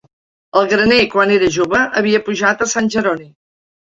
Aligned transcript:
El 0.61 0.69
graner, 0.71 0.97
quan 1.15 1.33
era 1.35 1.49
jove, 1.57 1.83
havia 2.01 2.21
pujat 2.29 2.65
a 2.65 2.69
Sant 2.75 2.91
Jeroni 2.97 3.29